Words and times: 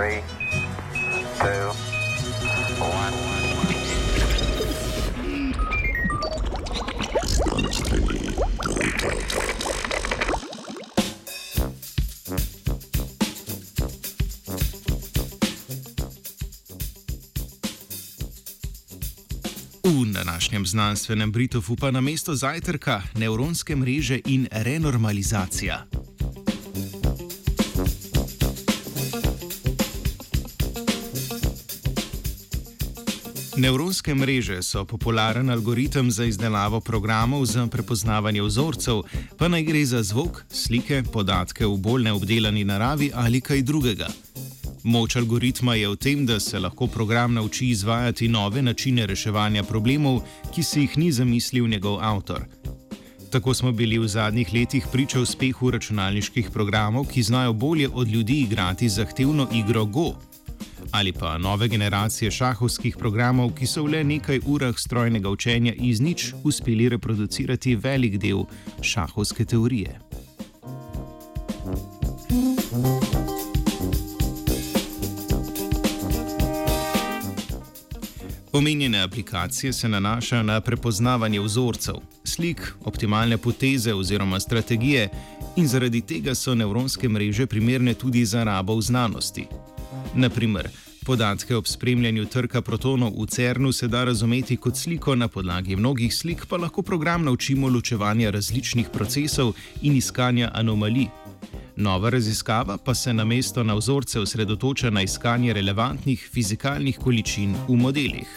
Three, 0.00 0.22
two, 1.38 1.72
one. 2.80 3.12
V 19.84 20.12
današnjem 20.12 20.66
znanstvenem 20.66 21.32
Britofu 21.32 21.76
pa 21.76 21.90
na 21.90 22.00
mesto 22.00 22.34
zajtrka 22.34 23.02
nevronske 23.14 23.76
mreže 23.76 24.20
in 24.24 24.48
renormalizacija. 24.50 25.99
Nevronske 33.60 34.14
mreže 34.14 34.62
so 34.62 34.84
popularen 34.84 35.50
algoritem 35.50 36.10
za 36.10 36.24
izdelavo 36.24 36.80
programov 36.80 37.44
za 37.44 37.66
prepoznavanje 37.66 38.42
vzorcev, 38.42 39.02
pa 39.36 39.48
naj 39.48 39.62
gre 39.62 39.82
za 39.84 40.00
zvok, 40.02 40.44
slike, 40.48 41.02
podatke 41.12 41.66
v 41.66 41.76
bolj 41.76 42.06
neobdelani 42.08 42.64
naravi 42.64 43.10
ali 43.14 43.40
kaj 43.40 43.62
drugega. 43.62 44.08
Moč 44.84 45.16
algoritma 45.16 45.74
je 45.74 45.90
v 45.92 45.96
tem, 45.96 46.24
da 46.26 46.40
se 46.40 46.58
lahko 46.58 46.86
program 46.86 47.34
nauči 47.34 47.68
izvajati 47.68 48.28
nove 48.28 48.62
načine 48.62 49.06
reševanja 49.06 49.62
problemov, 49.62 50.22
ki 50.54 50.62
si 50.62 50.80
jih 50.80 50.96
ni 50.98 51.12
zamislil 51.12 51.68
njegov 51.68 52.00
avtor. 52.00 52.48
Tako 53.30 53.54
smo 53.54 53.72
bili 53.72 53.98
v 53.98 54.08
zadnjih 54.08 54.54
letih 54.54 54.86
priča 54.92 55.20
uspehu 55.20 55.70
računalniških 55.70 56.50
programov, 56.50 57.12
ki 57.12 57.22
znajo 57.22 57.52
bolje 57.52 57.88
od 57.92 58.08
ljudi 58.08 58.40
igrati 58.40 58.88
zahtevno 58.88 59.48
igro 59.52 59.84
Go. 59.84 60.14
Ali 60.92 61.12
pa 61.12 61.38
nove 61.38 61.68
generacije 61.68 62.30
šahovskih 62.30 62.96
programov, 62.96 63.52
ki 63.54 63.66
so 63.66 63.84
v 63.84 63.92
le 63.92 64.04
nekaj 64.04 64.40
urah 64.46 64.74
strojnega 64.78 65.30
učenja 65.30 65.72
iz 65.72 66.00
nič 66.00 66.32
uspeli 66.44 66.88
reproducirati 66.88 67.76
velik 67.76 68.18
del 68.18 68.44
šahovske 68.82 69.44
teorije. 69.44 70.00
Omenjene 78.52 79.02
aplikacije 79.02 79.72
se 79.72 79.88
nanašajo 79.88 80.42
na 80.42 80.60
prepoznavanje 80.60 81.40
vzorcev, 81.40 81.94
slik, 82.24 82.74
optimalne 82.84 83.38
poteze 83.38 83.94
oziroma 83.94 84.40
strategije, 84.40 85.08
in 85.56 85.68
zaradi 85.68 86.00
tega 86.00 86.34
so 86.34 86.54
nevronske 86.54 87.08
mreže 87.08 87.46
primerne 87.46 87.94
tudi 87.94 88.24
za 88.24 88.44
rabo 88.44 88.76
v 88.76 88.82
znanosti. 88.82 89.46
Naprimer, 90.14 90.68
podatke 91.06 91.56
ob 91.56 91.66
spremljanju 91.66 92.26
trka 92.26 92.62
protonov 92.62 93.12
v 93.22 93.26
CERN-u 93.26 93.72
se 93.72 93.88
da 93.88 94.04
razumeti 94.04 94.56
kot 94.56 94.76
sliko, 94.76 95.14
na 95.14 95.28
podlagi 95.28 95.76
mnogih 95.76 96.14
slik 96.14 96.46
pa 96.46 96.56
lahko 96.56 96.82
program 96.82 97.24
naučimo 97.24 97.68
ločevanja 97.68 98.30
različnih 98.30 98.88
procesov 98.92 99.52
in 99.82 99.96
iskanja 99.96 100.50
anomalij. 100.54 101.06
Nova 101.76 102.10
raziskava 102.10 102.76
pa 102.76 102.94
se 102.94 103.14
namesto 103.14 103.62
na 103.62 103.74
vzorce 103.74 104.20
osredotoča 104.20 104.90
na 104.90 105.02
iskanje 105.02 105.52
relevantnih 105.52 106.28
fizikalnih 106.32 106.98
količin 106.98 107.54
v 107.68 107.76
modelih. 107.76 108.28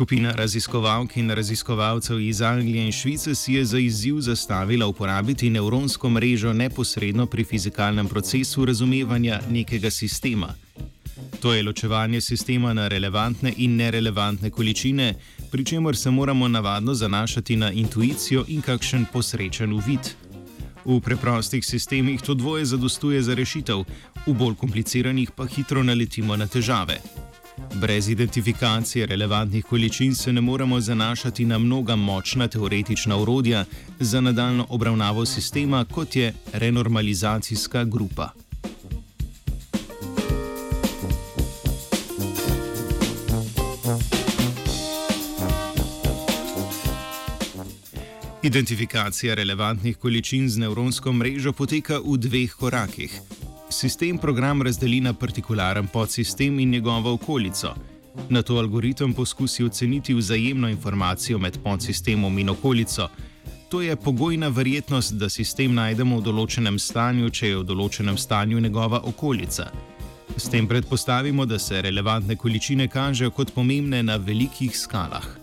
Skupina 0.00 0.30
raziskovalk 0.32 1.16
in 1.16 1.30
raziskovalcev 1.30 2.20
iz 2.20 2.40
Anglije 2.42 2.84
in 2.86 2.92
Švice 2.92 3.34
si 3.34 3.52
je 3.52 3.64
za 3.64 3.78
izziv 3.78 4.20
zastavila 4.20 4.86
uporabiti 4.86 5.50
nevronsko 5.50 6.10
mrežo 6.10 6.52
neposredno 6.52 7.26
pri 7.26 7.44
fizikalnem 7.44 8.08
procesu 8.08 8.64
razumevanja 8.64 9.40
nekega 9.50 9.90
sistema. 9.90 10.54
To 11.40 11.52
je 11.54 11.62
ločevanje 11.62 12.20
sistema 12.20 12.72
na 12.74 12.88
relevantne 12.88 13.52
in 13.56 13.76
nerelevantne 13.76 14.50
količine, 14.50 15.14
pri 15.50 15.64
čemer 15.64 15.96
se 15.96 16.10
moramo 16.10 16.48
navadno 16.48 16.94
zanašati 16.94 17.56
na 17.56 17.72
intuicijo 17.72 18.44
in 18.48 18.62
kakšen 18.62 19.04
posrečen 19.12 19.72
uvid. 19.72 20.00
V 20.84 21.00
preprostih 21.00 21.64
sistemih 21.64 22.22
to 22.22 22.34
dvoje 22.34 22.64
zadostuje 22.64 23.22
za 23.22 23.34
rešitev, 23.34 23.84
v 24.26 24.32
bolj 24.32 24.54
kompliciranih 24.54 25.30
pa 25.30 25.46
hitro 25.46 25.82
naletimo 25.82 26.36
na 26.36 26.46
težave. 26.46 27.00
Brez 27.74 28.08
identifikacije 28.08 29.06
relevantnih 29.06 29.64
količin 29.64 30.14
se 30.14 30.32
ne 30.32 30.40
moremo 30.40 30.80
zanašati 30.80 31.44
na 31.44 31.58
mnoga 31.58 31.96
močna 31.96 32.48
teoretična 32.48 33.16
urodja 33.16 33.64
za 34.00 34.20
nadaljno 34.20 34.66
obravnavo 34.68 35.26
sistema, 35.26 35.84
kot 35.84 36.16
je 36.16 36.34
renormalizacijska 36.52 37.84
grupa. 37.84 38.32
Identifikacija 48.42 49.34
relevantnih 49.34 49.96
količin 49.96 50.48
z 50.48 50.58
nevronsko 50.58 51.12
mrežo 51.12 51.52
poteka 51.52 51.98
v 52.04 52.16
dveh 52.16 52.52
korakih. 52.52 53.20
Sistem 53.70 54.18
program 54.18 54.62
razdeli 54.62 55.00
na 55.00 55.12
partikularen 55.14 55.86
podsistem 55.86 56.58
in 56.58 56.70
njegovo 56.70 57.12
okolico. 57.12 57.74
Na 58.28 58.42
to 58.42 58.56
algoritem 58.56 59.12
poskusi 59.12 59.64
oceniti 59.64 60.14
vzajemno 60.14 60.68
informacijo 60.68 61.38
med 61.38 61.58
podsistemom 61.64 62.38
in 62.38 62.48
okolico. 62.48 63.08
To 63.68 63.82
je 63.82 63.96
pogojna 63.96 64.48
verjetnost, 64.48 65.12
da 65.12 65.28
sistem 65.28 65.74
najdemo 65.74 66.18
v 66.18 66.22
določenem 66.22 66.78
stanju, 66.78 67.30
če 67.30 67.48
je 67.48 67.58
v 67.60 67.64
določenem 67.64 68.18
stanju 68.18 68.60
njegova 68.60 69.00
okolica. 69.04 69.70
S 70.36 70.50
tem 70.50 70.66
predpostavimo, 70.66 71.46
da 71.46 71.58
se 71.58 71.82
relevantne 71.82 72.36
količine 72.36 72.88
kažejo 72.88 73.30
kot 73.30 73.54
pomembne 73.54 74.02
na 74.02 74.16
velikih 74.16 74.76
skalah. 74.76 75.39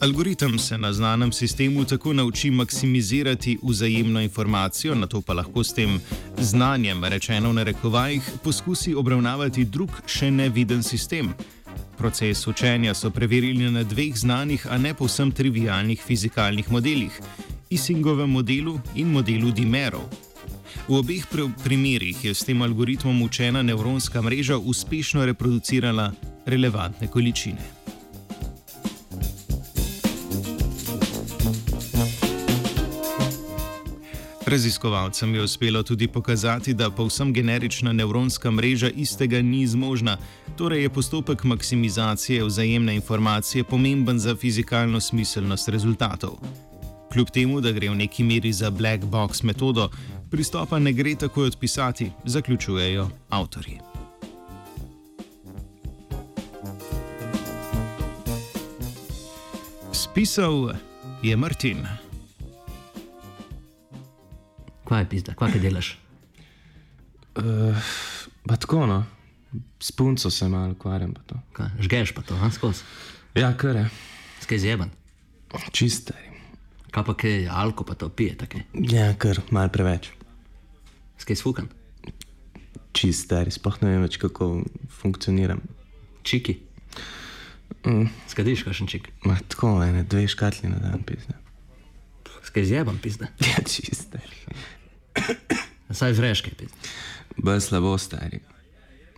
Algoritem 0.00 0.58
se 0.58 0.78
na 0.78 0.92
znanem 0.92 1.32
sistemu 1.32 1.84
tako 1.84 2.12
nauči 2.12 2.50
maksimizirati 2.50 3.58
vzajemno 3.62 4.20
informacijo, 4.20 4.94
na 4.94 5.06
to 5.06 5.20
pa 5.20 5.32
lahko 5.32 5.64
s 5.64 5.74
tem 5.74 6.00
znanjem, 6.38 7.04
rečeno 7.04 7.50
v 7.50 7.54
narekovajih, 7.54 8.30
poskusi 8.44 8.94
obravnavati 8.94 9.64
drug 9.64 9.90
še 10.06 10.30
neviden 10.30 10.82
sistem. 10.82 11.34
Proces 11.98 12.46
učenja 12.46 12.94
so 12.94 13.10
preverili 13.10 13.70
na 13.70 13.82
dveh 13.82 14.16
znanih, 14.16 14.64
a 14.70 14.78
ne 14.78 14.94
povsem 14.94 15.32
trivialnih 15.32 16.00
fizikalnih 16.06 16.72
modelih: 16.72 17.20
Isingovem 17.70 18.30
modelu 18.30 18.80
in 18.94 19.12
modelu 19.12 19.52
Dimerov. 19.52 20.08
V 20.88 20.96
obeh 20.96 21.26
pr 21.28 21.44
primerih 21.64 22.24
je 22.24 22.34
s 22.34 22.44
tem 22.48 22.62
algoritmom 22.62 23.22
učena 23.22 23.62
nevronska 23.62 24.22
mreža 24.22 24.56
uspešno 24.56 25.26
reproducirala 25.26 26.12
relevantne 26.46 27.06
količine. 27.06 27.79
Raziskovalcem 34.50 35.34
je 35.34 35.42
uspelo 35.42 35.82
tudi 35.82 36.08
pokazati, 36.08 36.74
da 36.74 36.90
povsem 36.90 37.32
generična 37.32 37.92
nevronska 37.92 38.50
mreža 38.50 38.88
istega 38.88 39.42
ni 39.42 39.66
zmožna, 39.66 40.16
torej 40.58 40.82
je 40.82 40.90
postopek 40.90 41.44
maksimizacije 41.44 42.44
vzajemne 42.44 42.94
informacije 42.94 43.64
pomemben 43.64 44.18
za 44.18 44.36
fizikalno 44.36 45.00
smiselnost 45.00 45.68
rezultatov. 45.68 46.30
Kljub 47.12 47.30
temu, 47.30 47.60
da 47.60 47.72
gre 47.72 47.90
v 47.90 47.94
neki 47.94 48.24
meri 48.24 48.52
za 48.52 48.70
black 48.70 49.04
box 49.04 49.44
metodo, 49.44 49.88
pristopa 50.30 50.78
ne 50.78 50.92
gre 50.92 51.14
takoj 51.14 51.46
odpisati, 51.46 52.10
zaključujejo 52.24 53.08
avtorji. 53.28 53.78
Spisal 59.92 60.72
je 61.22 61.36
Martin. 61.36 62.09
Kaj 64.90 65.04
je 65.04 65.08
pizda, 65.08 65.34
kaj 65.38 65.60
delaš? 65.62 65.92
Uh, 67.38 67.78
pa 68.42 68.56
tako, 68.58 68.86
no. 68.90 69.04
S 69.78 69.92
punco 69.94 70.30
se 70.30 70.48
malo 70.48 70.72
ukvarjam. 70.72 71.12
Pa. 71.14 71.38
Kaj, 71.52 71.68
žgeš 71.78 72.12
pa 72.14 72.22
to, 72.26 72.34
a 72.34 72.50
skozi. 72.50 72.82
ja, 73.38 73.52
kar 73.56 73.76
je. 73.76 73.84
Skaj 74.42 74.58
zjeban. 74.58 74.90
Čiste. 75.70 76.14
Kaj 76.90 77.06
pa 77.06 77.14
kaj, 77.14 77.46
alko 77.46 77.86
pa 77.86 77.94
to 77.94 78.08
pije, 78.08 78.34
tako. 78.42 78.64
Ja, 78.74 79.14
kar 79.14 79.38
malo 79.54 79.70
preveč. 79.70 80.10
Skaj 81.22 81.38
sfukan. 81.38 81.70
Čiste, 82.92 83.44
sploh 83.54 83.78
ne 83.86 83.94
vem 83.94 84.02
več, 84.02 84.18
kako 84.18 84.64
funkcioniram. 84.90 85.62
Čiki. 86.26 86.58
Mm, 87.86 88.10
Skadiš, 88.26 88.66
kakšen 88.66 88.90
čik. 88.90 89.06
ma 89.22 89.38
tako, 89.46 89.76
ene 89.86 90.02
dve 90.02 90.26
škatli 90.28 90.68
na 90.68 90.82
dan 90.82 91.06
pizne. 91.06 91.38
Skaj 92.42 92.64
zjeban, 92.66 92.98
pizda. 92.98 93.30
Ja, 93.46 93.62
čiste. 93.62 94.18
Saj 95.90 96.14
žreš 96.14 96.40
kaj, 96.46 96.54
pizda. 96.54 96.76
Bolj 97.36 97.60
slabo, 97.60 97.98
stari. 97.98 98.40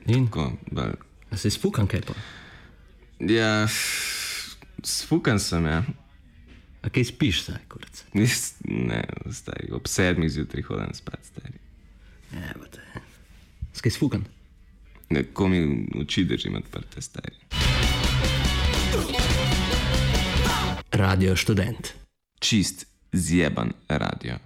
In? 0.06 0.26
Tako, 0.26 0.52
bolj. 0.70 0.94
A 1.30 1.36
si 1.36 1.50
sfukan 1.50 1.86
kaj 1.88 2.00
pa? 2.08 2.14
Ja, 3.20 3.66
sfukan 4.84 5.40
sem, 5.40 5.66
ja. 5.69 5.82
A 6.82 6.90
kaj 6.90 7.04
spiš, 7.12 7.44
saj, 7.46 7.60
kurc? 7.70 8.02
Ne, 8.64 9.04
stari, 9.30 9.69
ob 9.72 9.86
sedmih 9.86 10.30
zjutraj 10.32 10.64
hodim 10.66 10.94
spat, 10.96 11.20
stari. 11.30 11.60
Evo 12.32 12.66
te. 12.72 12.82
Skaj 13.76 13.94
sfukan? 13.94 14.24
Ko 15.32 15.48
mi 15.48 15.60
oči 16.00 16.24
držim 16.24 16.56
odprte, 16.56 17.02
stari. 17.04 17.36
Radio 20.92 21.36
študent. 21.36 21.92
Čist 22.40 22.86
zjeban 23.12 23.72
radio. 23.88 24.40